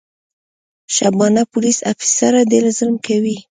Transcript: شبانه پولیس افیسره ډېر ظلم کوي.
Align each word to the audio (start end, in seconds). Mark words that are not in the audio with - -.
شبانه 0.95 1.43
پولیس 1.51 1.77
افیسره 1.91 2.41
ډېر 2.51 2.65
ظلم 2.77 2.95
کوي. 3.05 3.37